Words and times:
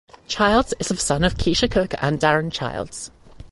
Childs 0.27 0.73
is 0.79 0.87
the 0.87 0.97
son 0.97 1.23
of 1.23 1.35
Keisha 1.35 1.69
Cook 1.69 1.93
and 2.01 2.19
Daron 2.19 2.51
Childs. 2.51 3.11